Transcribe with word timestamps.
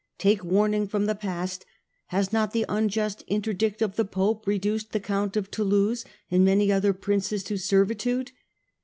"Take 0.27 0.43
warning 0.43 0.87
from 0.87 1.05
the 1.05 1.13
past. 1.13 1.63
Has 2.07 2.33
not 2.33 2.53
the 2.53 2.65
unjust 2.67 3.23
interdict 3.27 3.83
of 3.83 3.97
the 3.97 4.03
Pope 4.03 4.47
reduced 4.47 4.93
the 4.93 4.99
Count 4.99 5.37
of 5.37 5.51
Toulouse 5.51 6.05
and 6.31 6.43
many 6.43 6.71
other 6.71 6.91
princes 6.91 7.43
to 7.43 7.57
servitude 7.57 8.31